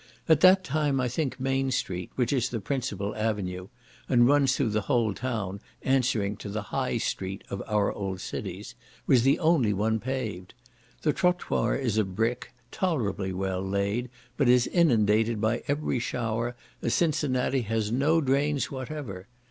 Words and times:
At 0.27 0.39
that 0.41 0.63
time 0.63 0.99
I 0.99 1.07
think 1.07 1.39
Main 1.39 1.69
street, 1.69 2.09
which 2.15 2.33
is 2.33 2.49
the 2.49 2.59
principal 2.59 3.15
avenue, 3.15 3.67
(and 4.09 4.27
runs 4.27 4.57
through 4.57 4.69
the 4.71 4.81
whole 4.89 5.13
town, 5.13 5.59
answering 5.83 6.37
to 6.37 6.49
the 6.49 6.63
High 6.73 6.97
street 6.97 7.43
of 7.51 7.61
our 7.67 7.93
old 7.93 8.19
cities), 8.19 8.73
was 9.05 9.21
the 9.21 9.37
only 9.37 9.73
one 9.73 9.93
entirely 9.93 10.19
paved. 10.39 10.53
The 11.03 11.13
troittoir 11.13 11.75
is 11.75 11.99
of 11.99 12.15
brick, 12.15 12.51
tolerably 12.71 13.31
well 13.31 13.61
laid, 13.61 14.09
but 14.37 14.49
it 14.49 14.53
is 14.53 14.65
inundated 14.65 15.39
by 15.39 15.61
every 15.67 15.99
shower, 15.99 16.55
as 16.81 16.95
Cincinnati 16.95 17.61
has 17.61 17.91
no 17.91 18.21
drains 18.21 18.71
whatever. 18.71 19.27